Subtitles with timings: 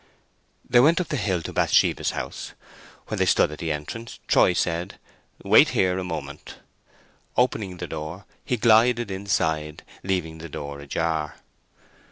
[0.67, 2.53] They went up the hill to Bathsheba's house.
[3.05, 4.97] When they stood at the entrance, Troy said,
[5.43, 6.55] "Wait here a moment."
[7.37, 11.35] Opening the door, he glided inside, leaving the door ajar.